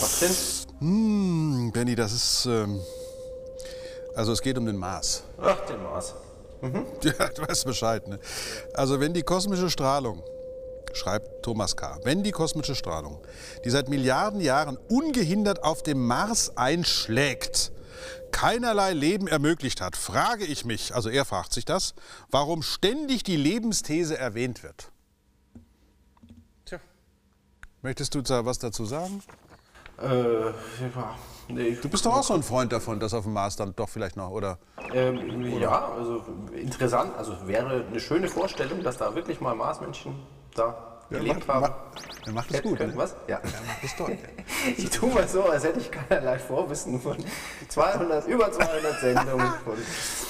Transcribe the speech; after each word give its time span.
Was 0.00 0.20
denn? 0.20 0.34
Hm, 0.80 1.70
Benny, 1.72 1.94
das 1.94 2.12
ist. 2.12 2.46
Ähm, 2.46 2.80
also, 4.14 4.32
es 4.32 4.40
geht 4.42 4.56
um 4.58 4.66
den 4.66 4.76
Mars. 4.76 5.22
Ach, 5.40 5.60
den 5.66 5.82
Mars. 5.82 6.14
Ja, 7.02 7.28
du 7.28 7.42
weißt 7.42 7.64
Bescheid, 7.66 8.08
ne? 8.08 8.18
Also, 8.74 8.98
wenn 8.98 9.14
die 9.14 9.22
kosmische 9.22 9.70
Strahlung, 9.70 10.22
schreibt 10.92 11.42
Thomas 11.42 11.76
K., 11.76 11.98
wenn 12.04 12.22
die 12.22 12.32
kosmische 12.32 12.74
Strahlung, 12.74 13.20
die 13.64 13.70
seit 13.70 13.88
Milliarden 13.88 14.40
Jahren 14.40 14.76
ungehindert 14.88 15.62
auf 15.62 15.82
dem 15.82 16.06
Mars 16.06 16.56
einschlägt, 16.56 17.70
keinerlei 18.32 18.92
Leben 18.92 19.28
ermöglicht 19.28 19.80
hat, 19.80 19.96
frage 19.96 20.44
ich 20.44 20.64
mich, 20.64 20.94
also 20.94 21.08
er 21.08 21.24
fragt 21.24 21.52
sich 21.52 21.64
das, 21.64 21.94
warum 22.30 22.62
ständig 22.62 23.22
die 23.22 23.36
Lebensthese 23.36 24.18
erwähnt 24.18 24.62
wird. 24.62 24.90
Möchtest 27.82 28.14
du 28.14 28.22
da 28.22 28.44
was 28.44 28.58
dazu 28.58 28.84
sagen? 28.84 29.22
Äh, 30.00 30.52
nee, 31.48 31.76
Du 31.80 31.88
bist 31.88 32.06
doch 32.06 32.14
auch 32.14 32.22
so 32.22 32.34
ein 32.34 32.42
Freund 32.42 32.72
davon, 32.72 33.00
dass 33.00 33.14
auf 33.14 33.24
dem 33.24 33.32
Mars 33.32 33.56
dann 33.56 33.74
doch 33.74 33.88
vielleicht 33.88 34.16
noch, 34.16 34.30
oder? 34.30 34.58
Ähm, 34.92 35.58
ja, 35.60 35.92
also 35.92 36.24
interessant. 36.54 37.16
Also 37.16 37.34
wäre 37.46 37.84
eine 37.88 38.00
schöne 38.00 38.28
Vorstellung, 38.28 38.82
dass 38.82 38.98
da 38.98 39.14
wirklich 39.14 39.40
mal 39.40 39.54
Marsmenschen 39.54 40.14
da 40.54 40.97
mach- 41.10 41.48
haben. 41.48 41.60
mach- 41.60 41.74
er 42.26 42.32
macht 42.32 42.50
es 42.52 42.62
gut, 42.62 42.78
ne? 42.80 42.92
Was? 42.94 43.14
Ja. 43.26 43.40
Das 43.42 43.52
ist 43.82 43.96
toll. 43.96 44.18
Ich 44.76 44.90
tue 44.90 45.12
mal 45.14 45.26
so, 45.26 45.44
als 45.44 45.64
hätte 45.64 45.78
ich 45.78 45.90
keinerlei 45.90 46.38
Vorwissen 46.38 47.00
von 47.00 47.16
200, 47.68 48.26
über 48.26 48.50
200 48.50 49.00
Sendungen. 49.00 49.46
Von, 49.64 49.74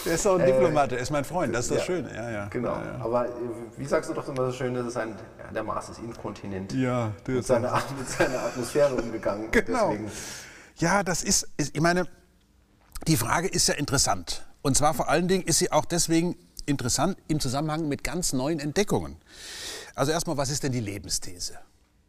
Er 0.04 0.12
ist 0.12 0.26
auch 0.26 0.38
ein 0.38 0.46
Diplomat, 0.46 0.92
er 0.92 0.98
ist 0.98 1.10
mein 1.10 1.24
Freund, 1.24 1.54
das 1.54 1.64
ist 1.64 1.70
das 1.72 1.78
ja. 1.78 1.84
Schöne. 1.84 2.14
Ja, 2.14 2.30
ja. 2.30 2.46
Genau. 2.48 2.74
Ja, 2.74 2.84
ja. 2.84 3.04
Aber 3.04 3.26
äh, 3.26 3.30
wie 3.76 3.86
sagst 3.86 4.10
du 4.10 4.14
doch 4.14 4.28
immer 4.28 4.46
so 4.46 4.52
schön, 4.52 4.74
das 4.74 4.86
ist 4.86 4.96
ein, 4.96 5.16
ja, 5.38 5.52
der 5.52 5.64
Mars 5.64 5.88
ist 5.88 5.98
inkontinent. 5.98 6.72
Ja, 6.74 7.12
du 7.24 7.32
mit, 7.32 7.46
seiner, 7.46 7.72
mit 7.98 8.08
seiner 8.08 8.38
Atmosphäre 8.42 8.94
umgegangen. 8.94 9.48
Genau. 9.50 9.90
Deswegen, 9.90 10.10
Ja, 10.76 11.02
das 11.02 11.22
ist, 11.24 11.48
ich 11.56 11.80
meine, 11.80 12.06
die 13.06 13.16
Frage 13.16 13.48
ist 13.48 13.66
ja 13.68 13.74
interessant. 13.74 14.46
Und 14.62 14.76
zwar 14.76 14.92
vor 14.94 15.08
allen 15.08 15.26
Dingen 15.26 15.44
ist 15.44 15.58
sie 15.58 15.72
auch 15.72 15.84
deswegen 15.86 16.36
interessant 16.66 17.16
im 17.28 17.40
Zusammenhang 17.40 17.88
mit 17.88 18.04
ganz 18.04 18.32
neuen 18.34 18.60
Entdeckungen. 18.60 19.16
Also 19.98 20.12
erstmal, 20.12 20.36
was 20.36 20.48
ist 20.48 20.62
denn 20.62 20.70
die 20.70 20.78
Lebensthese? 20.78 21.58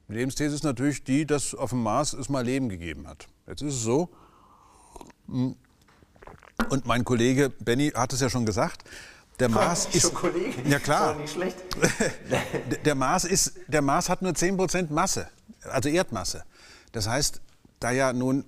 Die 0.10 0.14
Lebensthese 0.14 0.54
ist 0.54 0.64
natürlich 0.64 1.04
die, 1.04 1.26
dass 1.26 1.56
auf 1.56 1.72
dem 1.72 1.82
Mars 1.82 2.14
es 2.14 2.30
mal 2.30 2.46
Leben 2.46 2.70
gegeben 2.70 3.08
hat. 3.08 3.28
Jetzt 3.48 3.64
ist 3.64 3.74
es 3.74 3.82
so, 3.82 4.10
hm, 5.28 5.56
und 6.70 6.86
mein 6.86 7.04
Kollege 7.04 7.50
Benny 7.50 7.90
hat 7.90 8.14
es 8.14 8.20
ja 8.20 8.30
schon 8.30 8.46
gesagt, 8.46 8.84
der 9.40 9.50
Mars 9.50 9.88
ist... 9.92 10.04
schon 10.04 10.14
Kollege. 10.14 10.70
Ja 10.70 10.78
klar. 10.78 11.14
Doch 11.14 11.22
nicht 11.22 11.34
schlecht. 11.34 11.58
Der 12.86 12.94
Mars, 12.94 13.24
ist, 13.24 13.54
der 13.68 13.82
Mars 13.82 14.08
hat 14.08 14.22
nur 14.22 14.34
10% 14.34 14.94
Masse, 14.94 15.28
also 15.64 15.90
Erdmasse. 15.90 16.44
Das 16.92 17.08
heißt, 17.08 17.42
da 17.80 17.90
ja 17.90 18.14
nun 18.14 18.46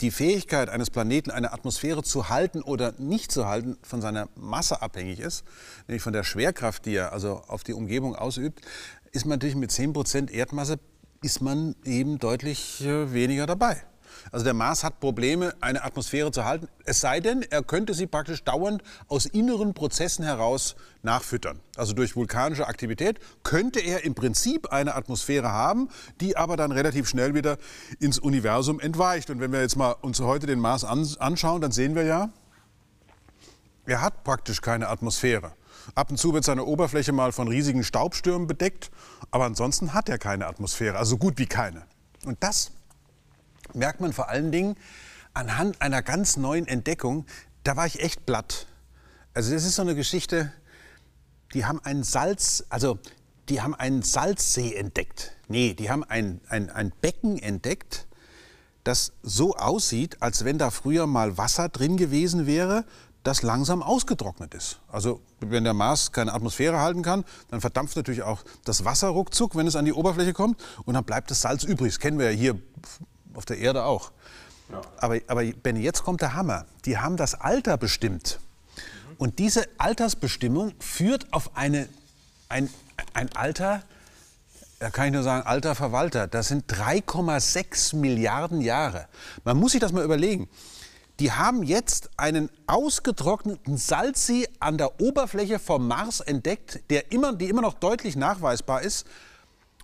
die 0.00 0.10
Fähigkeit 0.10 0.68
eines 0.68 0.90
Planeten, 0.90 1.30
eine 1.30 1.52
Atmosphäre 1.52 2.02
zu 2.02 2.28
halten 2.28 2.62
oder 2.62 2.94
nicht 2.98 3.32
zu 3.32 3.46
halten, 3.46 3.76
von 3.82 4.00
seiner 4.00 4.28
Masse 4.36 4.82
abhängig 4.82 5.20
ist, 5.20 5.44
nämlich 5.88 6.02
von 6.02 6.12
der 6.12 6.24
Schwerkraft, 6.24 6.86
die 6.86 6.94
er 6.94 7.12
also 7.12 7.42
auf 7.48 7.64
die 7.64 7.72
Umgebung 7.72 8.14
ausübt, 8.14 8.60
ist 9.12 9.24
man 9.24 9.36
natürlich 9.36 9.56
mit 9.56 9.70
10% 9.70 10.30
Erdmasse, 10.30 10.78
ist 11.22 11.40
man 11.40 11.74
eben 11.84 12.18
deutlich 12.18 12.84
äh, 12.84 13.12
weniger 13.12 13.46
dabei. 13.46 13.82
Also 14.32 14.44
der 14.44 14.54
Mars 14.54 14.84
hat 14.84 15.00
Probleme, 15.00 15.54
eine 15.60 15.84
Atmosphäre 15.84 16.32
zu 16.32 16.44
halten, 16.44 16.68
es 16.84 17.00
sei 17.00 17.20
denn, 17.20 17.42
er 17.42 17.62
könnte 17.62 17.94
sie 17.94 18.06
praktisch 18.06 18.42
dauernd 18.42 18.82
aus 19.08 19.26
inneren 19.26 19.74
Prozessen 19.74 20.24
heraus 20.24 20.76
nachfüttern. 21.02 21.60
Also 21.76 21.92
durch 21.92 22.16
vulkanische 22.16 22.66
Aktivität 22.66 23.18
könnte 23.42 23.80
er 23.80 24.04
im 24.04 24.14
Prinzip 24.14 24.72
eine 24.72 24.94
Atmosphäre 24.94 25.52
haben, 25.52 25.88
die 26.20 26.36
aber 26.36 26.56
dann 26.56 26.72
relativ 26.72 27.08
schnell 27.08 27.34
wieder 27.34 27.58
ins 28.00 28.18
Universum 28.18 28.80
entweicht. 28.80 29.30
Und 29.30 29.40
wenn 29.40 29.52
wir 29.52 29.60
jetzt 29.60 29.76
mal 29.76 29.92
uns 29.92 30.20
heute 30.20 30.46
den 30.46 30.60
Mars 30.60 30.84
an, 30.84 31.06
anschauen, 31.18 31.60
dann 31.60 31.72
sehen 31.72 31.94
wir 31.94 32.04
ja, 32.04 32.30
er 33.86 34.00
hat 34.00 34.24
praktisch 34.24 34.62
keine 34.62 34.88
Atmosphäre. 34.88 35.52
Ab 35.94 36.10
und 36.10 36.16
zu 36.16 36.32
wird 36.32 36.44
seine 36.44 36.64
Oberfläche 36.64 37.12
mal 37.12 37.32
von 37.32 37.48
riesigen 37.48 37.84
Staubstürmen 37.84 38.46
bedeckt, 38.46 38.90
aber 39.30 39.44
ansonsten 39.44 39.92
hat 39.92 40.08
er 40.08 40.18
keine 40.18 40.46
Atmosphäre, 40.46 40.96
also 40.96 41.10
so 41.10 41.18
gut 41.18 41.38
wie 41.38 41.46
keine. 41.46 41.82
Und 42.24 42.42
das 42.42 42.72
merkt 43.74 44.00
man 44.00 44.12
vor 44.12 44.28
allen 44.28 44.52
Dingen 44.52 44.76
anhand 45.32 45.80
einer 45.82 46.02
ganz 46.02 46.36
neuen 46.36 46.66
Entdeckung. 46.66 47.26
Da 47.64 47.76
war 47.76 47.86
ich 47.86 48.00
echt 48.00 48.26
platt. 48.26 48.66
Also 49.34 49.52
das 49.52 49.64
ist 49.64 49.74
so 49.74 49.82
eine 49.82 49.94
Geschichte, 49.94 50.52
die 51.54 51.64
haben 51.64 51.80
einen 51.84 52.04
Salz, 52.04 52.64
also 52.68 52.98
die 53.48 53.60
haben 53.60 53.74
einen 53.74 54.02
Salzsee 54.02 54.74
entdeckt. 54.74 55.32
Nee, 55.48 55.74
die 55.74 55.90
haben 55.90 56.04
ein, 56.04 56.40
ein, 56.48 56.70
ein 56.70 56.92
Becken 57.00 57.38
entdeckt, 57.38 58.06
das 58.84 59.12
so 59.22 59.54
aussieht, 59.54 60.22
als 60.22 60.44
wenn 60.44 60.58
da 60.58 60.70
früher 60.70 61.06
mal 61.06 61.36
Wasser 61.36 61.68
drin 61.68 61.96
gewesen 61.96 62.46
wäre, 62.46 62.84
das 63.22 63.42
langsam 63.42 63.82
ausgetrocknet 63.82 64.54
ist. 64.54 64.80
Also 64.88 65.20
wenn 65.40 65.64
der 65.64 65.74
Mars 65.74 66.12
keine 66.12 66.32
Atmosphäre 66.34 66.80
halten 66.80 67.02
kann, 67.02 67.24
dann 67.50 67.60
verdampft 67.60 67.96
natürlich 67.96 68.22
auch 68.22 68.44
das 68.64 68.84
Wasser 68.84 69.08
ruckzuck, 69.08 69.56
wenn 69.56 69.66
es 69.66 69.76
an 69.76 69.86
die 69.86 69.94
Oberfläche 69.94 70.34
kommt, 70.34 70.62
und 70.84 70.94
dann 70.94 71.04
bleibt 71.04 71.30
das 71.30 71.40
Salz 71.40 71.64
übrig. 71.64 71.92
Das 71.94 72.00
kennen 72.00 72.18
wir 72.18 72.30
ja 72.30 72.36
hier 72.36 72.60
auf 73.36 73.44
der 73.44 73.58
Erde 73.58 73.84
auch. 73.84 74.12
Aber, 74.98 75.18
aber 75.26 75.44
Benny, 75.44 75.80
jetzt 75.80 76.04
kommt 76.04 76.22
der 76.22 76.34
Hammer. 76.34 76.66
Die 76.84 76.98
haben 76.98 77.16
das 77.16 77.34
Alter 77.34 77.76
bestimmt. 77.76 78.38
Und 79.18 79.38
diese 79.38 79.66
Altersbestimmung 79.78 80.72
führt 80.80 81.32
auf 81.32 81.56
eine, 81.56 81.88
ein, 82.48 82.68
ein 83.12 83.34
Alter, 83.34 83.82
da 84.78 84.90
kann 84.90 85.06
ich 85.06 85.12
nur 85.12 85.22
sagen, 85.22 85.46
alter 85.46 85.74
Verwalter, 85.74 86.26
das 86.26 86.48
sind 86.48 86.70
3,6 86.72 87.96
Milliarden 87.96 88.60
Jahre. 88.60 89.06
Man 89.44 89.56
muss 89.56 89.72
sich 89.72 89.80
das 89.80 89.92
mal 89.92 90.04
überlegen. 90.04 90.48
Die 91.20 91.30
haben 91.30 91.62
jetzt 91.62 92.10
einen 92.16 92.50
ausgetrockneten 92.66 93.76
Salzsee 93.76 94.48
an 94.58 94.78
der 94.78 95.00
Oberfläche 95.00 95.60
vom 95.60 95.86
Mars 95.86 96.18
entdeckt, 96.20 96.80
der 96.90 97.12
immer, 97.12 97.32
die 97.34 97.48
immer 97.48 97.62
noch 97.62 97.74
deutlich 97.74 98.16
nachweisbar 98.16 98.82
ist. 98.82 99.06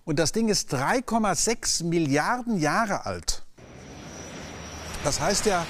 Und 0.03 0.19
das 0.19 0.33
Ding 0.33 0.49
ist 0.49 0.73
3,6 0.73 1.85
Milliarden 1.85 2.59
Jahre 2.59 3.05
alt. 3.05 3.40
Das 5.03 5.19
heißt 5.19 5.47
ja, 5.47 5.65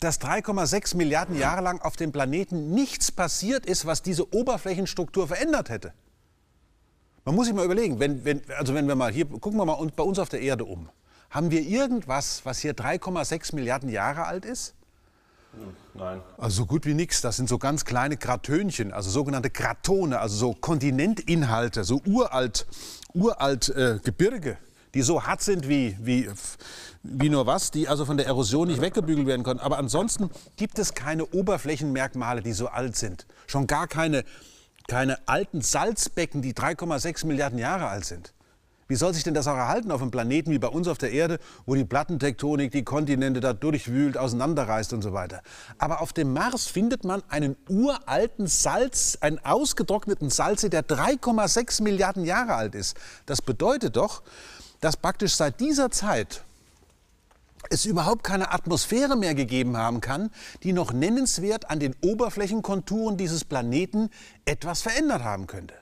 dass 0.00 0.20
3,6 0.20 0.96
Milliarden 0.96 1.36
Jahre 1.36 1.62
lang 1.62 1.80
auf 1.80 1.96
dem 1.96 2.12
Planeten 2.12 2.72
nichts 2.72 3.10
passiert 3.10 3.66
ist, 3.66 3.86
was 3.86 4.02
diese 4.02 4.32
Oberflächenstruktur 4.34 5.26
verändert 5.28 5.70
hätte. 5.70 5.92
Man 7.24 7.34
muss 7.34 7.46
sich 7.46 7.54
mal 7.54 7.64
überlegen, 7.64 8.00
wenn, 8.00 8.24
wenn, 8.24 8.42
also 8.56 8.74
wenn 8.74 8.86
wir 8.86 8.94
mal 8.96 9.12
hier, 9.12 9.26
gucken 9.26 9.56
wir 9.56 9.64
mal 9.64 9.76
bei 9.96 10.02
uns 10.02 10.18
auf 10.18 10.28
der 10.28 10.40
Erde 10.40 10.64
um. 10.64 10.88
Haben 11.30 11.50
wir 11.50 11.62
irgendwas, 11.62 12.42
was 12.44 12.58
hier 12.58 12.74
3,6 12.74 13.54
Milliarden 13.54 13.88
Jahre 13.88 14.24
alt 14.24 14.44
ist? 14.44 14.74
Nein. 15.94 16.20
Also 16.36 16.62
so 16.62 16.66
gut 16.66 16.86
wie 16.86 16.94
nichts. 16.94 17.20
Das 17.20 17.36
sind 17.36 17.48
so 17.48 17.58
ganz 17.58 17.84
kleine 17.84 18.16
Gratönchen, 18.16 18.92
also 18.92 19.10
sogenannte 19.10 19.50
Gratone, 19.50 20.20
also 20.20 20.36
so 20.36 20.54
Kontinentinhalte, 20.54 21.84
so 21.84 22.00
uralt, 22.06 22.66
uralt 23.14 23.68
äh, 23.70 23.98
Gebirge, 24.02 24.58
die 24.98 25.02
so 25.02 25.22
hart 25.22 25.42
sind 25.42 25.68
wie, 25.68 25.96
wie, 26.00 26.28
wie 27.04 27.28
nur 27.28 27.46
was, 27.46 27.70
die 27.70 27.86
also 27.86 28.04
von 28.04 28.16
der 28.16 28.26
Erosion 28.26 28.66
nicht 28.66 28.80
weggebügelt 28.80 29.28
werden 29.28 29.44
können. 29.44 29.60
Aber 29.60 29.78
ansonsten 29.78 30.28
gibt 30.56 30.76
es 30.80 30.92
keine 30.92 31.24
Oberflächenmerkmale, 31.24 32.42
die 32.42 32.52
so 32.52 32.66
alt 32.66 32.96
sind. 32.96 33.24
Schon 33.46 33.68
gar 33.68 33.86
keine, 33.86 34.24
keine 34.88 35.16
alten 35.28 35.60
Salzbecken, 35.60 36.42
die 36.42 36.52
3,6 36.52 37.26
Milliarden 37.26 37.60
Jahre 37.60 37.86
alt 37.86 38.06
sind. 38.06 38.34
Wie 38.88 38.96
soll 38.96 39.14
sich 39.14 39.22
denn 39.22 39.34
das 39.34 39.46
auch 39.46 39.54
erhalten 39.54 39.92
auf 39.92 40.02
einem 40.02 40.10
Planeten 40.10 40.50
wie 40.50 40.58
bei 40.58 40.66
uns 40.66 40.88
auf 40.88 40.98
der 40.98 41.12
Erde, 41.12 41.38
wo 41.64 41.76
die 41.76 41.84
Plattentektonik 41.84 42.72
die 42.72 42.82
Kontinente 42.82 43.38
da 43.38 43.52
durchwühlt, 43.52 44.18
auseinanderreißt 44.18 44.94
und 44.94 45.02
so 45.02 45.12
weiter? 45.12 45.42
Aber 45.78 46.00
auf 46.00 46.12
dem 46.12 46.32
Mars 46.32 46.66
findet 46.66 47.04
man 47.04 47.22
einen 47.28 47.54
uralten 47.68 48.48
Salz, 48.48 49.16
einen 49.20 49.38
ausgetrockneten 49.38 50.30
Salzsee, 50.30 50.70
der 50.70 50.82
3,6 50.82 51.84
Milliarden 51.84 52.24
Jahre 52.24 52.54
alt 52.54 52.74
ist. 52.74 52.96
Das 53.26 53.42
bedeutet 53.42 53.96
doch, 53.96 54.22
dass 54.80 54.96
praktisch 54.96 55.34
seit 55.34 55.60
dieser 55.60 55.90
Zeit 55.90 56.44
es 57.70 57.84
überhaupt 57.84 58.24
keine 58.24 58.52
Atmosphäre 58.52 59.16
mehr 59.16 59.34
gegeben 59.34 59.76
haben 59.76 60.00
kann, 60.00 60.30
die 60.62 60.72
noch 60.72 60.92
nennenswert 60.92 61.70
an 61.70 61.80
den 61.80 61.94
Oberflächenkonturen 62.02 63.16
dieses 63.16 63.44
Planeten 63.44 64.10
etwas 64.44 64.82
verändert 64.82 65.22
haben 65.22 65.46
könnte. 65.46 65.74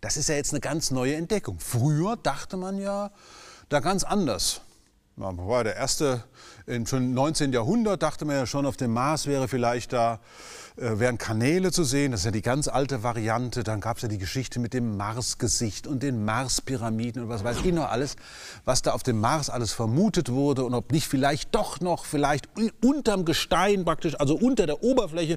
Das 0.00 0.16
ist 0.16 0.28
ja 0.28 0.34
jetzt 0.34 0.52
eine 0.52 0.60
ganz 0.60 0.90
neue 0.90 1.14
Entdeckung. 1.14 1.60
Früher 1.60 2.16
dachte 2.16 2.56
man 2.56 2.78
ja 2.78 3.12
da 3.68 3.80
ganz 3.80 4.02
anders. 4.02 4.62
War 5.16 5.62
der 5.62 5.76
erste, 5.76 6.24
in 6.66 6.86
schon 6.86 7.12
19. 7.12 7.52
Jahrhundert 7.52 8.02
dachte 8.02 8.24
man 8.24 8.34
ja 8.36 8.46
schon, 8.46 8.64
auf 8.64 8.78
dem 8.78 8.92
Mars 8.92 9.26
wäre 9.26 9.46
vielleicht 9.46 9.92
da, 9.92 10.20
äh, 10.76 10.98
wären 10.98 11.18
Kanäle 11.18 11.70
zu 11.70 11.84
sehen. 11.84 12.12
Das 12.12 12.20
ist 12.22 12.24
ja 12.24 12.30
die 12.30 12.40
ganz 12.40 12.66
alte 12.66 13.02
Variante. 13.02 13.62
Dann 13.62 13.80
gab 13.82 13.98
es 13.98 14.02
ja 14.02 14.08
die 14.08 14.16
Geschichte 14.18 14.58
mit 14.58 14.72
dem 14.72 14.96
Marsgesicht 14.96 15.86
und 15.86 16.02
den 16.02 16.24
Marspyramiden 16.24 17.24
und 17.24 17.28
was 17.28 17.44
weiß 17.44 17.58
ich 17.62 17.72
noch 17.74 17.90
alles, 17.90 18.16
was 18.64 18.80
da 18.80 18.92
auf 18.92 19.02
dem 19.02 19.20
Mars 19.20 19.50
alles 19.50 19.72
vermutet 19.72 20.30
wurde 20.32 20.64
und 20.64 20.72
ob 20.72 20.90
nicht 20.92 21.06
vielleicht 21.06 21.54
doch 21.54 21.80
noch, 21.80 22.06
vielleicht 22.06 22.48
un- 22.56 22.72
unterm 22.82 23.26
Gestein 23.26 23.84
praktisch, 23.84 24.18
also 24.18 24.34
unter 24.34 24.66
der 24.66 24.82
Oberfläche, 24.82 25.36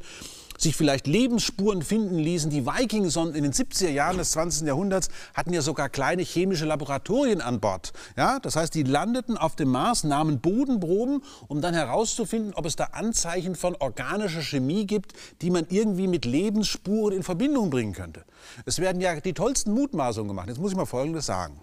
sich 0.57 0.75
vielleicht 0.75 1.07
Lebensspuren 1.07 1.81
finden 1.81 2.17
ließen. 2.17 2.49
Die 2.49 2.65
Viking-Sonden 2.65 3.35
in 3.35 3.43
den 3.43 3.53
70er 3.53 3.89
Jahren 3.89 4.17
des 4.17 4.31
20. 4.31 4.67
Jahrhunderts 4.67 5.09
hatten 5.33 5.53
ja 5.53 5.61
sogar 5.61 5.89
kleine 5.89 6.23
chemische 6.23 6.65
Laboratorien 6.65 7.41
an 7.41 7.59
Bord. 7.59 7.93
Ja, 8.17 8.39
das 8.39 8.55
heißt, 8.55 8.73
die 8.73 8.83
landeten 8.83 9.37
auf 9.37 9.55
dem 9.55 9.69
Mars, 9.69 10.03
nahmen 10.03 10.39
Bodenproben, 10.39 11.23
um 11.47 11.61
dann 11.61 11.73
herauszufinden, 11.73 12.53
ob 12.53 12.65
es 12.65 12.75
da 12.75 12.85
Anzeichen 12.85 13.55
von 13.55 13.75
organischer 13.75 14.41
Chemie 14.41 14.85
gibt, 14.85 15.13
die 15.41 15.49
man 15.49 15.65
irgendwie 15.69 16.07
mit 16.07 16.25
Lebensspuren 16.25 17.15
in 17.15 17.23
Verbindung 17.23 17.69
bringen 17.69 17.93
könnte. 17.93 18.23
Es 18.65 18.79
werden 18.79 19.01
ja 19.01 19.19
die 19.19 19.33
tollsten 19.33 19.73
Mutmaßungen 19.73 20.27
gemacht. 20.27 20.47
Jetzt 20.47 20.59
muss 20.59 20.71
ich 20.71 20.77
mal 20.77 20.85
Folgendes 20.85 21.25
sagen. 21.25 21.59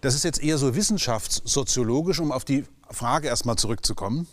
Das 0.00 0.14
ist 0.14 0.22
jetzt 0.22 0.42
eher 0.42 0.58
so 0.58 0.74
wissenschaftssoziologisch, 0.76 2.20
um 2.20 2.30
auf 2.30 2.44
die 2.44 2.64
Frage 2.90 3.28
erstmal 3.28 3.56
zurückzukommen 3.56 4.28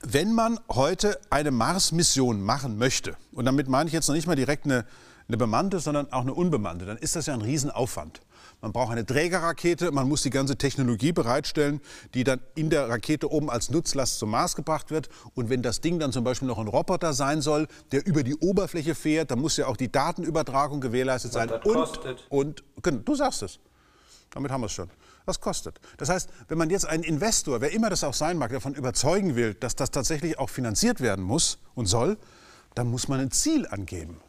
wenn 0.00 0.32
man 0.32 0.60
heute 0.70 1.18
eine 1.30 1.50
Mars-Mission 1.50 2.42
machen 2.42 2.78
möchte, 2.78 3.16
und 3.32 3.44
damit 3.44 3.68
meine 3.68 3.88
ich 3.88 3.94
jetzt 3.94 4.08
noch 4.08 4.14
nicht 4.14 4.26
mal 4.26 4.36
direkt 4.36 4.64
eine, 4.64 4.84
eine 5.28 5.36
bemannte, 5.36 5.80
sondern 5.80 6.12
auch 6.12 6.20
eine 6.20 6.34
unbemannte, 6.34 6.84
dann 6.86 6.96
ist 6.98 7.16
das 7.16 7.26
ja 7.26 7.34
ein 7.34 7.42
Riesenaufwand. 7.42 8.20
Man 8.62 8.72
braucht 8.72 8.92
eine 8.92 9.04
Trägerrakete, 9.04 9.92
man 9.92 10.08
muss 10.08 10.22
die 10.22 10.30
ganze 10.30 10.56
Technologie 10.56 11.12
bereitstellen, 11.12 11.80
die 12.14 12.24
dann 12.24 12.40
in 12.54 12.70
der 12.70 12.88
Rakete 12.88 13.30
oben 13.30 13.50
als 13.50 13.70
Nutzlast 13.70 14.18
zum 14.18 14.30
Mars 14.30 14.56
gebracht 14.56 14.90
wird. 14.90 15.10
Und 15.34 15.50
wenn 15.50 15.62
das 15.62 15.82
Ding 15.82 15.98
dann 15.98 16.10
zum 16.10 16.24
Beispiel 16.24 16.48
noch 16.48 16.58
ein 16.58 16.66
Roboter 16.66 17.12
sein 17.12 17.42
soll, 17.42 17.68
der 17.92 18.06
über 18.06 18.22
die 18.22 18.34
Oberfläche 18.34 18.94
fährt, 18.94 19.30
dann 19.30 19.40
muss 19.40 19.58
ja 19.58 19.66
auch 19.66 19.76
die 19.76 19.92
Datenübertragung 19.92 20.80
gewährleistet 20.80 21.32
sein. 21.32 21.48
das 21.48 21.60
kostet. 21.60 22.26
Und, 22.30 22.64
und 22.82 23.06
du 23.06 23.14
sagst 23.14 23.42
es. 23.42 23.58
Damit 24.30 24.50
haben 24.50 24.62
wir 24.62 24.66
es 24.66 24.72
schon 24.72 24.90
was 25.26 25.40
kostet. 25.40 25.80
Das 25.98 26.08
heißt, 26.08 26.30
wenn 26.48 26.58
man 26.58 26.70
jetzt 26.70 26.86
einen 26.86 27.02
Investor, 27.02 27.60
wer 27.60 27.72
immer 27.72 27.90
das 27.90 28.04
auch 28.04 28.14
sein 28.14 28.38
mag, 28.38 28.50
davon 28.50 28.74
überzeugen 28.74 29.36
will, 29.36 29.54
dass 29.54 29.76
das 29.76 29.90
tatsächlich 29.90 30.38
auch 30.38 30.50
finanziert 30.50 31.00
werden 31.00 31.24
muss 31.24 31.58
und 31.74 31.86
soll, 31.86 32.16
dann 32.74 32.88
muss 32.88 33.08
man 33.08 33.20
ein 33.20 33.30
Ziel 33.30 33.66
angeben. 33.66 34.20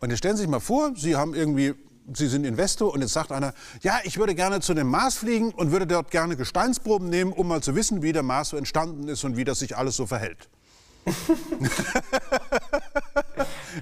Und 0.00 0.10
jetzt 0.10 0.18
stellen 0.18 0.36
Sie 0.36 0.42
sich 0.42 0.50
mal 0.50 0.60
vor, 0.60 0.92
Sie 0.96 1.16
haben 1.16 1.34
irgendwie 1.34 1.74
Sie 2.12 2.26
sind 2.26 2.44
Investor 2.44 2.92
und 2.92 3.00
jetzt 3.00 3.14
sagt 3.14 3.32
einer, 3.32 3.54
ja, 3.80 3.98
ich 4.04 4.18
würde 4.18 4.34
gerne 4.34 4.60
zu 4.60 4.74
dem 4.74 4.88
Mars 4.88 5.14
fliegen 5.14 5.52
und 5.52 5.70
würde 5.70 5.86
dort 5.86 6.10
gerne 6.10 6.36
Gesteinsproben 6.36 7.08
nehmen, 7.08 7.32
um 7.32 7.48
mal 7.48 7.62
zu 7.62 7.74
wissen, 7.74 8.02
wie 8.02 8.12
der 8.12 8.22
Mars 8.22 8.50
so 8.50 8.58
entstanden 8.58 9.08
ist 9.08 9.24
und 9.24 9.38
wie 9.38 9.44
das 9.44 9.60
sich 9.60 9.74
alles 9.76 9.96
so 9.96 10.04
verhält. 10.06 10.50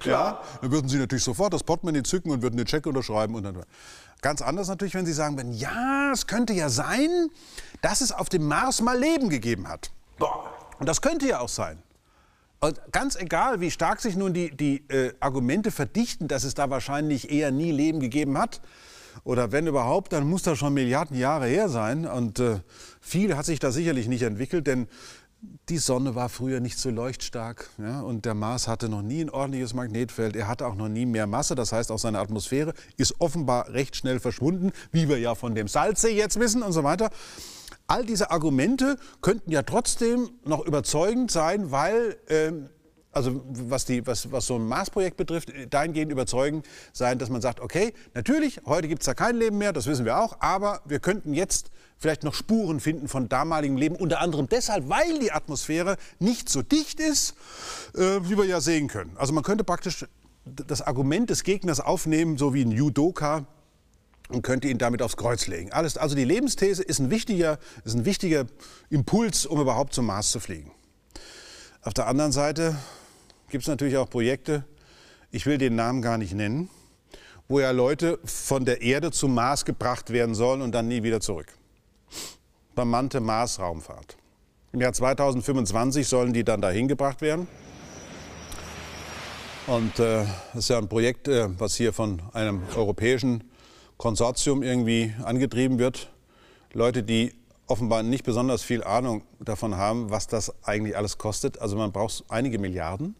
ja, 0.05 0.41
dann 0.61 0.71
würden 0.71 0.89
Sie 0.89 0.99
natürlich 0.99 1.25
sofort 1.25 1.53
das 1.53 1.63
Portemonnaie 1.63 2.03
zücken 2.03 2.31
und 2.31 2.43
würden 2.43 2.57
den 2.57 2.67
Check 2.67 2.87
unterschreiben 2.87 3.35
und 3.35 3.43
dann 3.45 3.63
Ganz 4.21 4.41
anders 4.41 4.69
natürlich, 4.69 4.95
wenn 4.95 5.05
Sie 5.05 5.13
sagen 5.13 5.37
würden, 5.37 5.53
ja, 5.53 6.13
es 6.13 6.29
könnte 6.29 6.53
ja 6.53 6.69
sein, 6.69 7.29
dass 7.81 8.01
es 8.01 8.13
auf 8.13 8.29
dem 8.29 8.47
Mars 8.47 8.81
mal 8.81 8.97
Leben 8.97 9.29
gegeben 9.29 9.69
hat. 9.69 9.91
Und 10.79 10.89
das 10.89 11.01
könnte 11.03 11.27
ja 11.27 11.41
auch 11.41 11.49
sein. 11.49 11.83
Und 12.61 12.81
ganz 12.93 13.17
egal, 13.17 13.61
wie 13.61 13.73
stark 13.73 14.01
sich 14.01 14.15
nun 14.15 14.33
die, 14.33 14.57
die 14.57 14.85
äh, 14.89 15.13
Argumente 15.19 15.73
verdichten, 15.73 16.29
dass 16.29 16.45
es 16.45 16.55
da 16.55 16.71
wahrscheinlich 16.71 17.33
eher 17.33 17.51
nie 17.51 17.73
Leben 17.73 17.99
gegeben 17.99 18.39
hat, 18.39 18.61
oder 19.25 19.53
wenn 19.53 19.67
überhaupt, 19.67 20.13
dann 20.13 20.27
muss 20.27 20.43
das 20.43 20.59
schon 20.59 20.75
Milliarden 20.75 21.17
Jahre 21.17 21.47
her 21.47 21.69
sein. 21.69 22.07
Und 22.07 22.41
äh, 22.41 22.61
viel 23.01 23.37
hat 23.37 23.45
sich 23.45 23.59
da 23.59 23.71
sicherlich 23.71 24.09
nicht 24.09 24.23
entwickelt, 24.23 24.67
denn 24.67 24.89
die 25.69 25.79
Sonne 25.79 26.15
war 26.15 26.29
früher 26.29 26.61
nicht 26.61 26.79
so 26.79 26.91
leuchtstark 26.91 27.69
ja, 27.79 28.01
und 28.01 28.25
der 28.25 28.35
Mars 28.35 28.69
hatte 28.69 28.89
noch 28.89 29.03
nie 29.03 29.23
ein 29.23 29.31
ordentliches 29.31 29.75
Magnetfeld. 29.75 30.37
Er 30.37 30.47
hatte 30.47 30.67
auch 30.67 30.77
noch 30.77 30.89
nie 30.89 31.07
mehr 31.07 31.27
Masse, 31.27 31.55
das 31.55 31.73
heißt 31.73 31.91
auch 31.91 31.99
seine 31.99 32.21
Atmosphäre 32.21 32.75
ist 32.97 33.21
offenbar 33.21 33.69
recht 33.71 33.97
schnell 33.97 34.21
verschwunden, 34.21 34.73
wie 34.93 35.09
wir 35.09 35.19
ja 35.19 35.35
von 35.35 35.55
dem 35.55 35.69
Salzsee 35.69 36.17
jetzt 36.17 36.39
wissen 36.39 36.63
und 36.63 36.73
so 36.73 36.85
weiter. 36.85 37.11
All 37.89 38.07
diese 38.07 38.31
Argumente 38.31 38.97
könnten 39.21 39.51
ja 39.51 39.63
trotzdem 39.63 40.31
noch 40.45 40.65
überzeugend 40.65 41.31
sein, 41.31 41.73
weil 41.73 42.17
ähm, 42.29 42.69
also 43.11 43.43
was, 43.47 43.85
die, 43.85 44.07
was, 44.07 44.33
was 44.33 44.47
so 44.47 44.57
ein 44.57 44.67
Mars-Projekt 44.67 45.17
betrifft, 45.17 45.53
dahingehend 45.71 46.11
überzeugend 46.11 46.67
sein, 46.93 47.19
dass 47.19 47.29
man 47.29 47.43
sagt, 47.43 47.61
okay, 47.61 47.93
natürlich, 48.15 48.61
heute 48.65 48.89
gibt 48.89 49.03
es 49.03 49.07
da 49.07 49.15
kein 49.15 49.37
Leben 49.37 49.59
mehr, 49.59 49.73
das 49.73 49.87
wissen 49.87 50.05
wir 50.05 50.19
auch, 50.19 50.37
aber 50.41 50.81
wir 50.87 50.99
könnten 50.99 51.35
jetzt 51.35 51.71
vielleicht 52.03 52.25
noch 52.25 52.35
Spuren 52.35 52.81
finden 52.81 53.09
von 53.09 53.29
damaligem 53.29 53.77
Leben, 53.77 53.95
unter 53.95 54.21
anderem 54.21 54.49
deshalb, 54.49 54.89
weil 54.89 55.21
die 55.21 55.33
Atmosphäre 55.33 55.97
nicht 56.19 56.49
so 56.49 56.61
dicht 56.61 57.01
ist, 57.01 57.35
äh, 57.95 58.19
wie 58.25 58.37
wir 58.37 58.45
ja 58.45 58.61
sehen 58.61 58.89
können. 58.89 59.17
Also 59.17 59.33
man 59.33 59.45
könnte 59.45 59.65
praktisch 59.65 60.05
das 60.45 60.83
Argument 60.83 61.31
des 61.31 61.45
Gegners 61.45 61.79
aufnehmen, 61.79 62.37
so 62.37 62.53
wie 62.53 62.65
ein 62.65 62.73
Judoka, 62.73 63.47
und 64.29 64.43
könnte 64.43 64.69
ihn 64.69 64.79
damit 64.79 65.03
aufs 65.03 65.17
Kreuz 65.17 65.47
legen. 65.47 65.73
Alles, 65.73 65.97
also 65.97 66.17
die 66.17 66.25
Lebensthese 66.25 66.83
ist 66.83 66.99
ein, 66.99 67.11
wichtiger, 67.11 67.59
ist 67.85 67.95
ein 67.95 68.05
wichtiger 68.05 68.47
Impuls, 68.91 69.47
um 69.47 69.61
überhaupt 69.61 69.95
zum 69.95 70.07
Mars 70.07 70.31
zu 70.31 70.41
fliegen. 70.41 70.73
Auf 71.83 71.95
der 71.95 72.07
anderen 72.07 72.33
Seite 72.33 72.77
gibt 73.51 73.63
es 73.63 73.69
natürlich 73.69 73.97
auch 73.97 74.09
Projekte, 74.09 74.65
ich 75.31 75.47
will 75.47 75.59
den 75.59 75.77
Namen 75.77 76.03
gar 76.03 76.19
nicht 76.19 76.35
nennen, 76.35 76.69
wo 77.49 77.61
ja 77.61 77.71
Leute 77.71 78.19
von 78.25 78.65
der 78.65 78.83
Erde 78.83 79.11
zum 79.13 79.35
Mars 79.35 79.65
gebracht 79.65 80.11
werden 80.11 80.35
sollen 80.35 80.63
und 80.63 80.73
dann 80.73 80.89
nie 80.89 81.03
wieder 81.03 81.21
zurück 81.21 81.53
bemannte 82.75 83.21
Mars-Raumfahrt. 83.21 84.17
Im 84.73 84.81
Jahr 84.81 84.93
2025 84.93 86.09
sollen 86.09 86.33
die 86.33 86.45
dann 86.45 86.61
dahin 86.61 86.89
gebracht 86.89 87.21
werden. 87.21 87.47
Und 89.67 89.99
äh, 89.99 90.25
das 90.55 90.65
ist 90.65 90.69
ja 90.71 90.79
ein 90.79 90.89
Projekt, 90.89 91.29
äh, 91.29 91.49
was 91.59 91.77
hier 91.77 91.93
von 91.93 92.23
einem 92.33 92.63
europäischen 92.75 93.45
Konsortium 93.97 94.63
irgendwie 94.63 95.15
angetrieben 95.23 95.79
wird. 95.79 96.11
Leute, 96.73 97.03
die 97.03 97.35
offenbar 97.67 98.03
nicht 98.03 98.25
besonders 98.25 98.63
viel 98.63 98.83
Ahnung 98.83 99.23
davon 99.39 99.77
haben, 99.77 100.11
was 100.11 100.27
das 100.27 100.53
eigentlich 100.65 100.97
alles 100.97 101.19
kostet. 101.19 101.61
Also 101.61 101.77
man 101.77 101.93
braucht 101.93 102.25
einige 102.29 102.59
Milliarden, 102.59 103.15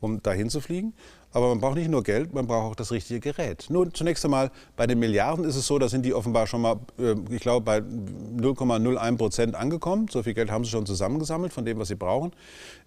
um 0.00 0.22
dahin 0.22 0.48
zu 0.48 0.60
fliegen. 0.60 0.94
Aber 1.34 1.48
man 1.48 1.58
braucht 1.58 1.74
nicht 1.74 1.90
nur 1.90 2.04
Geld, 2.04 2.32
man 2.32 2.46
braucht 2.46 2.70
auch 2.70 2.74
das 2.76 2.92
richtige 2.92 3.18
Gerät. 3.18 3.66
Nun, 3.68 3.92
zunächst 3.92 4.24
einmal, 4.24 4.52
bei 4.76 4.86
den 4.86 5.00
Milliarden 5.00 5.44
ist 5.44 5.56
es 5.56 5.66
so, 5.66 5.80
da 5.80 5.88
sind 5.88 6.06
die 6.06 6.14
offenbar 6.14 6.46
schon 6.46 6.62
mal, 6.62 6.76
äh, 6.96 7.16
ich 7.28 7.40
glaube, 7.40 7.64
bei 7.64 7.78
0,01 7.78 9.16
Prozent 9.16 9.54
angekommen. 9.56 10.06
So 10.08 10.22
viel 10.22 10.32
Geld 10.32 10.52
haben 10.52 10.64
sie 10.64 10.70
schon 10.70 10.86
zusammengesammelt 10.86 11.52
von 11.52 11.64
dem, 11.64 11.80
was 11.80 11.88
sie 11.88 11.96
brauchen. 11.96 12.32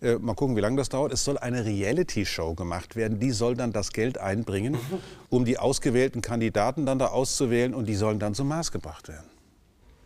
Äh, 0.01 0.15
mal 0.15 0.33
gucken, 0.33 0.55
wie 0.55 0.61
lange 0.61 0.77
das 0.77 0.87
dauert. 0.87 1.11
Es 1.11 1.25
soll 1.25 1.37
eine 1.37 1.65
Reality-Show 1.65 2.55
gemacht 2.55 2.95
werden. 2.95 3.19
Die 3.19 3.31
soll 3.31 3.55
dann 3.55 3.73
das 3.73 3.91
Geld 3.91 4.17
einbringen, 4.17 4.77
um 5.29 5.43
die 5.43 5.59
ausgewählten 5.59 6.21
Kandidaten 6.21 6.85
dann 6.85 6.99
da 6.99 7.07
auszuwählen 7.07 7.73
und 7.73 7.85
die 7.85 7.95
sollen 7.95 8.17
dann 8.17 8.33
zum 8.33 8.47
Mars 8.47 8.71
gebracht 8.71 9.09
werden. 9.09 9.27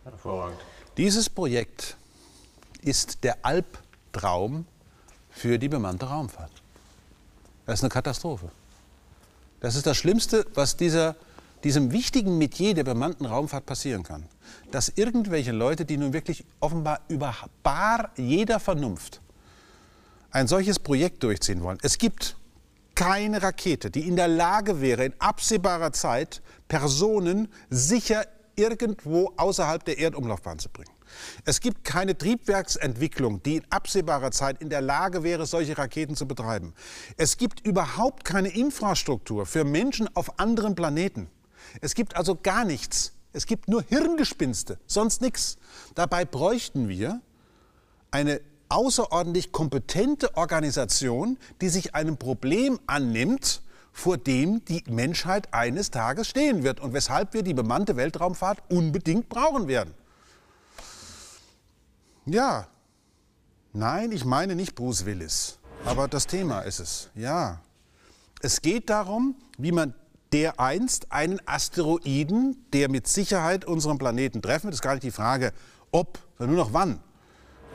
Hervorragend. 0.02 0.58
Dieses 0.96 1.30
Projekt 1.30 1.96
ist 2.82 3.22
der 3.22 3.36
Albtraum 3.46 4.66
für 5.30 5.60
die 5.60 5.68
bemannte 5.68 6.06
Raumfahrt. 6.06 6.61
Das 7.72 7.78
ist 7.78 7.84
eine 7.84 7.90
Katastrophe. 7.90 8.50
Das 9.60 9.76
ist 9.76 9.86
das 9.86 9.96
Schlimmste, 9.96 10.44
was 10.52 10.76
dieser, 10.76 11.16
diesem 11.64 11.90
wichtigen 11.90 12.36
Metier 12.36 12.74
der 12.74 12.84
bemannten 12.84 13.24
Raumfahrt 13.24 13.64
passieren 13.64 14.02
kann. 14.02 14.26
Dass 14.70 14.92
irgendwelche 14.94 15.52
Leute, 15.52 15.86
die 15.86 15.96
nun 15.96 16.12
wirklich 16.12 16.44
offenbar 16.60 17.00
über 17.08 17.34
bar 17.62 18.10
jeder 18.18 18.60
Vernunft 18.60 19.22
ein 20.32 20.48
solches 20.48 20.80
Projekt 20.80 21.22
durchziehen 21.22 21.62
wollen. 21.62 21.78
Es 21.80 21.96
gibt 21.96 22.36
keine 22.94 23.42
Rakete, 23.42 23.90
die 23.90 24.06
in 24.06 24.16
der 24.16 24.28
Lage 24.28 24.82
wäre, 24.82 25.06
in 25.06 25.14
absehbarer 25.18 25.94
Zeit 25.94 26.42
Personen 26.68 27.48
sicher 27.70 28.26
irgendwo 28.56 29.32
außerhalb 29.36 29.84
der 29.84 29.98
Erdumlaufbahn 29.98 30.58
zu 30.58 30.68
bringen. 30.68 30.92
Es 31.44 31.60
gibt 31.60 31.84
keine 31.84 32.16
Triebwerksentwicklung, 32.16 33.42
die 33.42 33.56
in 33.56 33.64
absehbarer 33.70 34.30
Zeit 34.30 34.60
in 34.62 34.70
der 34.70 34.80
Lage 34.80 35.22
wäre, 35.22 35.46
solche 35.46 35.76
Raketen 35.76 36.16
zu 36.16 36.26
betreiben. 36.26 36.74
Es 37.16 37.36
gibt 37.36 37.66
überhaupt 37.66 38.24
keine 38.24 38.48
Infrastruktur 38.48 39.46
für 39.46 39.64
Menschen 39.64 40.08
auf 40.14 40.38
anderen 40.38 40.74
Planeten. 40.74 41.28
Es 41.80 41.94
gibt 41.94 42.16
also 42.16 42.36
gar 42.36 42.64
nichts. 42.64 43.12
Es 43.32 43.46
gibt 43.46 43.68
nur 43.68 43.82
Hirngespinste, 43.82 44.78
sonst 44.86 45.22
nichts. 45.22 45.56
Dabei 45.94 46.24
bräuchten 46.24 46.88
wir 46.88 47.20
eine 48.10 48.40
außerordentlich 48.68 49.52
kompetente 49.52 50.36
Organisation, 50.36 51.38
die 51.60 51.68
sich 51.68 51.94
einem 51.94 52.16
Problem 52.16 52.78
annimmt, 52.86 53.62
vor 53.92 54.16
dem 54.16 54.64
die 54.64 54.82
Menschheit 54.88 55.52
eines 55.52 55.90
Tages 55.90 56.28
stehen 56.28 56.62
wird 56.62 56.80
und 56.80 56.92
weshalb 56.94 57.34
wir 57.34 57.42
die 57.42 57.54
bemannte 57.54 57.96
Weltraumfahrt 57.96 58.62
unbedingt 58.70 59.28
brauchen 59.28 59.68
werden. 59.68 59.94
Ja. 62.26 62.66
Nein, 63.72 64.12
ich 64.12 64.24
meine 64.24 64.54
nicht 64.54 64.74
Bruce 64.74 65.04
Willis. 65.04 65.58
Aber 65.84 66.08
das 66.08 66.26
Thema 66.26 66.60
ist 66.60 66.78
es. 66.78 67.10
Ja. 67.14 67.60
Es 68.40 68.62
geht 68.62 68.90
darum, 68.90 69.36
wie 69.58 69.72
man 69.72 69.94
dereinst 70.32 71.12
einen 71.12 71.40
Asteroiden, 71.46 72.64
der 72.72 72.88
mit 72.88 73.06
Sicherheit 73.06 73.64
unseren 73.64 73.98
Planeten 73.98 74.40
treffen 74.40 74.64
wird, 74.64 74.74
ist 74.74 74.82
gar 74.82 74.94
nicht 74.94 75.04
die 75.04 75.10
Frage, 75.10 75.52
ob, 75.90 76.18
sondern 76.38 76.56
nur 76.56 76.64
noch 76.64 76.72
wann, 76.72 77.00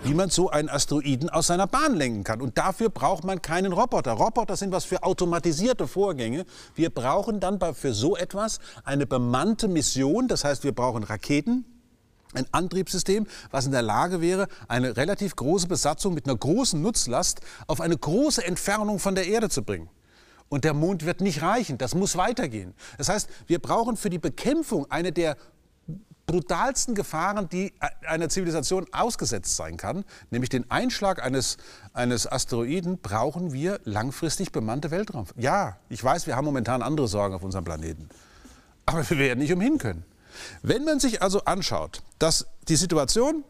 wie 0.03 0.13
man 0.13 0.29
so 0.29 0.49
einen 0.49 0.69
Asteroiden 0.69 1.29
aus 1.29 1.47
seiner 1.47 1.67
Bahn 1.67 1.95
lenken 1.95 2.23
kann. 2.23 2.41
Und 2.41 2.57
dafür 2.57 2.89
braucht 2.89 3.23
man 3.23 3.41
keinen 3.41 3.73
Roboter. 3.73 4.11
Roboter 4.13 4.55
sind 4.55 4.71
was 4.71 4.85
für 4.85 5.03
automatisierte 5.03 5.87
Vorgänge. 5.87 6.45
Wir 6.75 6.89
brauchen 6.89 7.39
dann 7.39 7.59
für 7.73 7.93
so 7.93 8.15
etwas 8.15 8.59
eine 8.83 9.05
bemannte 9.05 9.67
Mission. 9.67 10.27
Das 10.27 10.43
heißt, 10.43 10.63
wir 10.63 10.73
brauchen 10.73 11.03
Raketen, 11.03 11.65
ein 12.33 12.45
Antriebssystem, 12.51 13.25
was 13.51 13.65
in 13.65 13.71
der 13.71 13.81
Lage 13.81 14.21
wäre, 14.21 14.47
eine 14.67 14.97
relativ 14.97 15.35
große 15.35 15.67
Besatzung 15.67 16.13
mit 16.13 16.25
einer 16.25 16.37
großen 16.37 16.81
Nutzlast 16.81 17.41
auf 17.67 17.81
eine 17.81 17.97
große 17.97 18.43
Entfernung 18.45 18.99
von 18.99 19.15
der 19.15 19.27
Erde 19.27 19.49
zu 19.49 19.63
bringen. 19.63 19.89
Und 20.49 20.63
der 20.63 20.73
Mond 20.73 21.05
wird 21.05 21.19
nicht 21.19 21.41
reichen, 21.41 21.77
das 21.77 21.93
muss 21.93 22.15
weitergehen. 22.15 22.73
Das 22.97 23.09
heißt, 23.09 23.29
wir 23.47 23.59
brauchen 23.59 23.97
für 23.97 24.09
die 24.09 24.19
Bekämpfung 24.19 24.89
eine 24.89 25.11
der 25.11 25.35
brutalsten 26.27 26.93
Gefahren, 26.93 27.49
die 27.49 27.73
einer 28.05 28.29
Zivilisation 28.29 28.85
ausgesetzt 28.91 29.55
sein 29.55 29.77
kann, 29.77 30.03
nämlich 30.29 30.49
den 30.49 30.69
Einschlag 30.69 31.23
eines, 31.23 31.57
eines 31.93 32.29
Asteroiden, 32.29 32.99
brauchen 32.99 33.53
wir 33.53 33.79
langfristig 33.85 34.51
bemannte 34.51 34.91
Weltraum. 34.91 35.25
Ja, 35.37 35.77
ich 35.89 36.03
weiß, 36.03 36.27
wir 36.27 36.35
haben 36.35 36.45
momentan 36.45 36.83
andere 36.83 37.07
Sorgen 37.07 37.33
auf 37.33 37.43
unserem 37.43 37.63
Planeten. 37.63 38.09
Aber 38.85 39.09
wir 39.09 39.17
werden 39.17 39.39
nicht 39.39 39.53
umhin 39.53 39.77
können. 39.77 40.05
Wenn 40.61 40.83
man 40.83 40.99
sich 40.99 41.21
also 41.21 41.45
anschaut, 41.45 42.03
dass 42.19 42.45
die 42.67 42.75
Situation, 42.75 43.43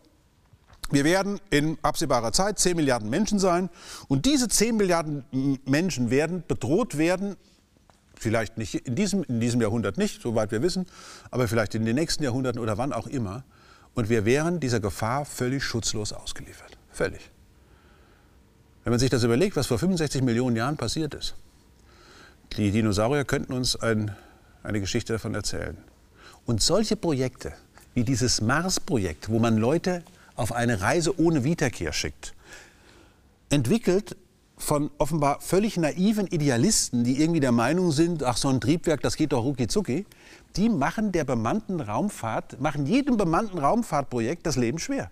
wir 0.92 1.04
werden 1.04 1.42
in 1.50 1.78
absehbarer 1.82 2.32
Zeit 2.32 2.60
10 2.60 2.76
Milliarden 2.76 3.10
Menschen 3.10 3.40
sein 3.40 3.70
und 4.08 4.26
diese 4.26 4.48
10 4.48 4.78
Milliarden 4.78 5.60
Menschen 5.66 6.12
werden 6.12 6.44
bedroht 6.48 6.98
werden, 6.98 7.38
vielleicht 8.20 8.58
nicht 8.58 8.76
in 8.76 8.96
diesem, 8.96 9.24
in 9.24 9.40
diesem 9.40 9.62
Jahrhundert 9.62 9.98
nicht, 9.98 10.22
soweit 10.22 10.52
wir 10.52 10.62
wissen, 10.62 10.86
aber 11.32 11.48
vielleicht 11.48 11.76
in 11.76 11.86
den 11.86 11.96
nächsten 11.96 12.24
Jahrhunderten 12.24 12.62
oder 12.62 12.78
wann 12.78 12.94
auch 12.94 13.08
immer. 13.08 13.44
Und 13.94 14.10
wir 14.10 14.26
wären 14.26 14.60
dieser 14.60 14.80
Gefahr 14.80 15.26
völlig 15.26 15.64
schutzlos 15.64 16.14
ausgeliefert. 16.14 16.78
Völlig. 16.92 17.32
Wenn 18.84 18.92
man 18.92 19.00
sich 19.00 19.10
das 19.10 19.24
überlegt, 19.24 19.56
was 19.56 19.68
vor 19.68 19.80
65 19.80 20.22
Millionen 20.22 20.56
Jahren 20.56 20.78
passiert 20.78 21.14
ist. 21.14 21.36
Die 22.56 22.72
Dinosaurier 22.72 23.26
könnten 23.26 23.54
uns 23.54 23.76
ein, 23.76 24.16
eine 24.64 24.80
Geschichte 24.80 25.14
davon 25.14 25.36
erzählen. 25.36 25.78
Und 26.46 26.62
solche 26.62 26.96
Projekte 26.96 27.54
wie 27.94 28.04
dieses 28.04 28.42
Mars-Projekt, 28.42 29.30
wo 29.30 29.40
man 29.40 29.58
Leute 29.58 30.04
auf 30.36 30.54
eine 30.54 30.82
Reise 30.82 31.20
ohne 31.20 31.44
Wiederkehr 31.44 31.94
schickt, 31.94 32.36
entwickelt 33.50 34.16
von 34.58 34.90
offenbar 34.98 35.40
völlig 35.40 35.78
naiven 35.78 36.28
Idealisten, 36.28 37.04
die 37.04 37.22
irgendwie 37.22 37.40
der 37.40 37.52
Meinung 37.52 37.92
sind, 37.92 38.24
ach 38.24 38.38
so 38.38 38.50
ein 38.50 38.60
Triebwerk, 38.60 39.02
das 39.02 39.16
geht 39.16 39.32
doch 39.32 39.44
rucki 39.44 39.68
zucki, 39.68 40.06
die 40.56 40.70
machen 40.70 41.12
der 41.12 41.24
bemannten 41.24 41.80
Raumfahrt, 41.80 42.60
machen 42.60 42.86
jedem 42.86 43.18
bemannten 43.18 43.60
Raumfahrtprojekt 43.60 44.46
das 44.46 44.56
Leben 44.56 44.80
schwer. 44.80 45.12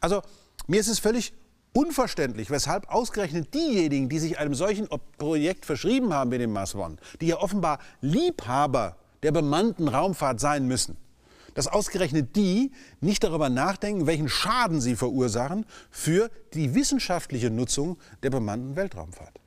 Also 0.00 0.22
mir 0.66 0.80
ist 0.80 0.88
es 0.88 0.98
völlig 0.98 1.32
unverständlich, 1.72 2.50
weshalb 2.50 2.88
ausgerechnet 2.88 3.54
diejenigen, 3.54 4.08
die 4.08 4.18
sich 4.18 4.38
einem 4.38 4.54
solchen 4.54 4.88
Projekt 5.18 5.66
verschrieben 5.66 6.12
haben 6.12 6.30
wie 6.32 6.38
dem 6.38 6.52
Mars 6.52 6.74
One, 6.74 6.96
die 7.20 7.28
ja 7.28 7.38
offenbar 7.38 7.78
Liebhaber 8.00 8.96
der 9.22 9.32
bemannten 9.32 9.88
Raumfahrt 9.88 10.40
sein 10.40 10.66
müssen. 10.66 10.96
Dass 11.54 11.68
ausgerechnet 11.68 12.36
die 12.36 12.72
nicht 13.00 13.24
darüber 13.24 13.48
nachdenken, 13.48 14.06
welchen 14.06 14.28
Schaden 14.28 14.80
sie 14.80 14.96
verursachen 14.96 15.66
für 15.90 16.30
die 16.52 16.74
wissenschaftliche 16.74 17.50
Nutzung 17.50 17.96
der 18.22 18.30
bemannten 18.30 18.76
Weltraumfahrt. 18.76 19.40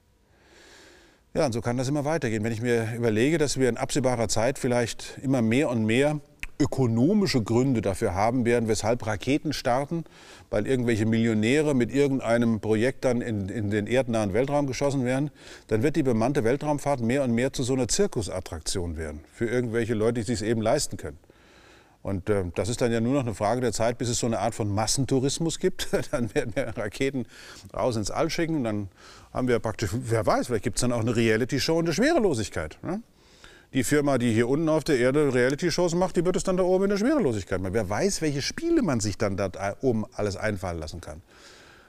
Ja, 1.33 1.45
und 1.45 1.51
so 1.51 1.61
kann 1.61 1.77
das 1.77 1.87
immer 1.87 2.05
weitergehen. 2.05 2.43
Wenn 2.43 2.53
ich 2.53 2.61
mir 2.61 2.95
überlege, 2.95 3.37
dass 3.37 3.59
wir 3.59 3.69
in 3.69 3.77
absehbarer 3.77 4.27
Zeit 4.27 4.57
vielleicht 4.57 5.19
immer 5.21 5.41
mehr 5.41 5.69
und 5.69 5.85
mehr 5.85 6.19
ökonomische 6.59 7.43
Gründe 7.43 7.81
dafür 7.81 8.15
haben 8.15 8.45
werden, 8.45 8.67
weshalb 8.67 9.05
Raketen 9.05 9.53
starten, 9.53 10.05
weil 10.49 10.65
irgendwelche 10.65 11.05
Millionäre 11.05 11.75
mit 11.75 11.93
irgendeinem 11.93 12.59
Projekt 12.59 13.05
dann 13.05 13.21
in, 13.21 13.49
in, 13.49 13.69
den 13.69 13.85
erdnahen 13.87 14.33
Weltraum 14.33 14.65
geschossen 14.65 15.05
werden, 15.05 15.29
dann 15.67 15.83
wird 15.83 15.95
die 15.95 16.03
bemannte 16.03 16.43
Weltraumfahrt 16.43 17.01
mehr 17.01 17.23
und 17.23 17.33
mehr 17.33 17.53
zu 17.53 17.63
so 17.63 17.73
einer 17.73 17.87
Zirkusattraktion 17.87 18.97
werden 18.97 19.21
für 19.31 19.45
irgendwelche 19.45 19.93
Leute, 19.93 20.23
die 20.23 20.31
es 20.31 20.39
sich 20.39 20.47
eben 20.47 20.61
leisten 20.61 20.97
können. 20.97 21.19
Und 22.01 22.29
äh, 22.29 22.45
das 22.55 22.69
ist 22.69 22.81
dann 22.81 22.91
ja 22.91 23.01
nur 23.01 23.13
noch 23.13 23.21
eine 23.21 23.33
Frage 23.33 23.61
der 23.61 23.73
Zeit, 23.73 23.97
bis 23.97 24.09
es 24.09 24.19
so 24.19 24.27
eine 24.27 24.39
Art 24.39 24.55
von 24.55 24.73
Massentourismus 24.73 25.59
gibt. 25.59 25.89
dann 26.11 26.33
werden 26.33 26.55
wir 26.55 26.77
Raketen 26.77 27.25
raus 27.73 27.95
ins 27.95 28.11
All 28.11 28.29
schicken. 28.29 28.63
Dann 28.63 28.89
haben 29.33 29.47
wir 29.47 29.59
praktisch, 29.59 29.89
wer 29.93 30.25
weiß, 30.25 30.47
vielleicht 30.47 30.63
gibt 30.63 30.77
es 30.77 30.81
dann 30.81 30.91
auch 30.91 31.01
eine 31.01 31.15
Reality-Show 31.15 31.79
in 31.79 31.85
der 31.85 31.93
Schwerelosigkeit. 31.93 32.77
Ne? 32.81 33.01
die 33.73 33.83
Firma, 33.83 34.17
die 34.17 34.33
hier 34.33 34.47
unten 34.47 34.69
auf 34.69 34.83
der 34.83 34.97
Erde 34.97 35.33
Reality-Shows 35.33 35.95
macht, 35.95 36.15
die 36.15 36.25
wird 36.25 36.35
es 36.35 36.43
dann 36.43 36.57
da 36.57 36.63
oben 36.63 36.85
in 36.85 36.89
der 36.91 36.97
Schwerelosigkeit 36.97 37.61
machen. 37.61 37.73
Wer 37.73 37.89
weiß, 37.89 38.21
welche 38.21 38.41
Spiele 38.41 38.81
man 38.81 38.99
sich 38.99 39.17
dann 39.17 39.37
da 39.37 39.49
oben 39.81 40.05
alles 40.13 40.37
einfallen 40.37 40.79
lassen 40.79 41.01
kann. 41.01 41.21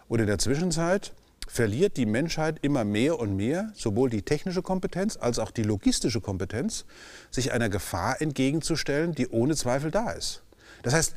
Und 0.08 0.20
in 0.20 0.26
der 0.26 0.38
Zwischenzeit 0.38 1.12
verliert 1.48 1.96
die 1.96 2.06
Menschheit 2.06 2.58
immer 2.62 2.84
mehr 2.84 3.18
und 3.18 3.36
mehr 3.36 3.72
sowohl 3.74 4.10
die 4.10 4.22
technische 4.22 4.62
Kompetenz 4.62 5.16
als 5.16 5.38
auch 5.38 5.50
die 5.50 5.62
logistische 5.62 6.20
Kompetenz, 6.20 6.84
sich 7.30 7.52
einer 7.52 7.68
Gefahr 7.68 8.20
entgegenzustellen, 8.20 9.14
die 9.14 9.28
ohne 9.28 9.56
Zweifel 9.56 9.90
da 9.90 10.10
ist. 10.10 10.42
Das 10.82 10.94
heißt, 10.94 11.14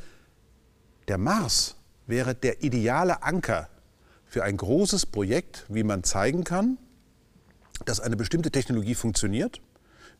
der 1.08 1.18
Mars 1.18 1.76
wäre 2.06 2.34
der 2.34 2.62
ideale 2.64 3.22
Anker 3.22 3.68
für 4.26 4.42
ein 4.42 4.56
großes 4.56 5.06
Projekt, 5.06 5.66
wie 5.68 5.84
man 5.84 6.02
zeigen 6.02 6.42
kann, 6.42 6.78
dass 7.84 8.00
eine 8.00 8.16
bestimmte 8.16 8.50
Technologie 8.50 8.94
funktioniert 8.94 9.60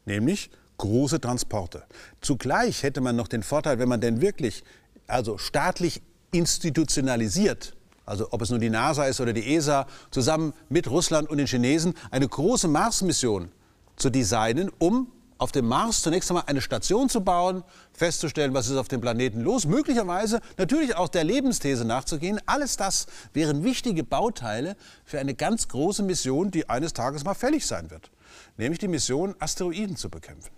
nämlich 0.05 0.51
große 0.79 1.21
Transporte. 1.21 1.85
Zugleich 2.21 2.83
hätte 2.83 3.01
man 3.01 3.17
noch 3.17 3.29
den 3.29 3.43
Vorteil, 3.43 3.79
wenn 3.79 3.89
man 3.89 4.01
denn 4.01 4.21
wirklich, 4.21 4.65
also 5.07 5.39
staatlich 5.39 6.03
institutionalisiert, 6.33 7.77
also 8.05 8.29
ob 8.31 8.43
es 8.43 8.51
nun 8.51 8.61
die 8.61 8.71
NASA 8.71 9.05
ist 9.05 9.21
oder 9.21 9.33
die 9.33 9.55
ESA, 9.55 9.87
zusammen 10.11 10.53
mit 10.69 10.89
Russland 10.91 11.31
und 11.31 11.39
den 11.39 11.47
Chinesen 11.47 11.95
eine 12.11 12.29
große 12.29 12.69
Mars-Mission 12.69 13.51
zu 13.97 14.11
designen, 14.11 14.71
um 14.79 15.11
auf 15.39 15.51
dem 15.51 15.67
Mars 15.67 16.03
zunächst 16.03 16.31
einmal 16.31 16.45
eine 16.47 16.61
Station 16.61 17.09
zu 17.09 17.21
bauen, 17.21 17.65
festzustellen, 17.93 18.55
was 18.55 18.69
ist 18.69 18.77
auf 18.77 18.87
dem 18.87 19.01
Planeten 19.01 19.41
los, 19.41 19.67
möglicherweise 19.67 20.41
natürlich 20.57 20.95
auch 20.95 21.09
der 21.09 21.25
Lebensthese 21.25 21.85
nachzugehen. 21.85 22.41
Alles 22.47 22.77
das 22.77 23.07
wären 23.33 23.65
wichtige 23.65 24.05
Bauteile 24.05 24.77
für 25.05 25.19
eine 25.19 25.35
ganz 25.35 25.67
große 25.67 26.05
Mission, 26.05 26.53
die 26.53 26.69
eines 26.69 26.93
Tages 26.93 27.25
mal 27.25 27.35
fällig 27.35 27.67
sein 27.67 27.91
wird 27.91 28.11
nämlich 28.57 28.79
die 28.79 28.89
Mission, 28.89 29.35
Asteroiden 29.39 29.97
zu 29.97 30.11
bekämpfen. 30.11 30.53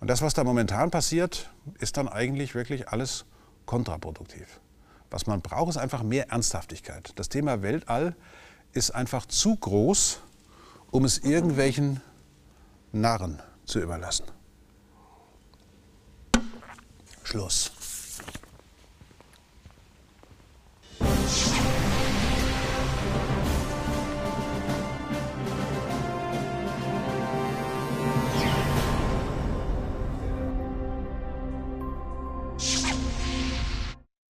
Und 0.00 0.08
das, 0.08 0.22
was 0.22 0.34
da 0.34 0.44
momentan 0.44 0.90
passiert, 0.90 1.50
ist 1.80 1.96
dann 1.96 2.08
eigentlich 2.08 2.54
wirklich 2.54 2.88
alles 2.88 3.24
kontraproduktiv. 3.66 4.60
Was 5.10 5.26
man 5.26 5.40
braucht, 5.40 5.70
ist 5.70 5.76
einfach 5.76 6.02
mehr 6.02 6.30
Ernsthaftigkeit. 6.30 7.12
Das 7.16 7.28
Thema 7.28 7.62
Weltall 7.62 8.14
ist 8.72 8.90
einfach 8.90 9.26
zu 9.26 9.56
groß, 9.56 10.20
um 10.90 11.04
es 11.04 11.18
irgendwelchen 11.18 12.00
Narren 12.92 13.40
zu 13.64 13.80
überlassen. 13.80 14.26
Schluss. 17.22 17.72